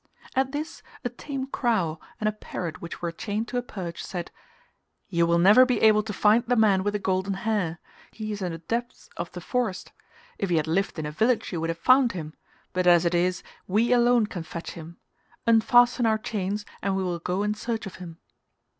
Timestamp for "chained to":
3.11-3.57